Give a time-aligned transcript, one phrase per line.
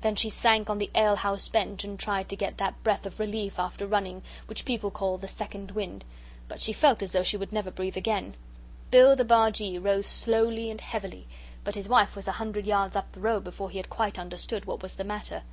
[0.00, 3.20] Then she sank on the ale house bench and tried to get that breath of
[3.20, 6.04] relief after running which people call the 'second wind.'
[6.48, 8.34] But she felt as though she would never breathe again.
[8.90, 11.28] Bill the Bargee rose slowly and heavily.
[11.62, 14.64] But his wife was a hundred yards up the road before he had quite understood
[14.64, 15.44] what was the matter.